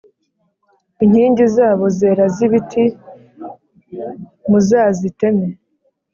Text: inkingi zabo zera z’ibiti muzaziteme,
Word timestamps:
inkingi 1.03 1.43
zabo 1.55 1.85
zera 1.97 2.25
z’ibiti 2.35 2.83
muzaziteme, 4.49 5.47